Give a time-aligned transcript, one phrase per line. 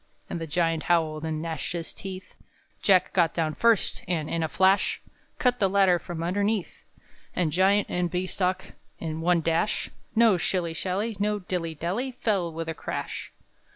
[0.31, 2.33] _"And the Giant howled, and gnashed his teeth.
[2.81, 4.99] Jack got down first, and, in a flash,
[5.37, 6.83] Cut the ladder from underneath;
[7.35, 12.51] And Giant and Bean stalk, in one dash, No shilly shally, no dilly dally, Fell
[12.51, 13.31] with a crash.